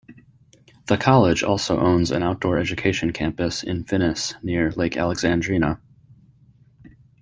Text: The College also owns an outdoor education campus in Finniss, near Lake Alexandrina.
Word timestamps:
The 0.87 0.97
College 0.97 1.43
also 1.43 1.79
owns 1.79 2.09
an 2.09 2.23
outdoor 2.23 2.57
education 2.57 3.13
campus 3.13 3.61
in 3.61 3.83
Finniss, 3.85 4.33
near 4.43 4.71
Lake 4.71 4.97
Alexandrina. 4.97 5.79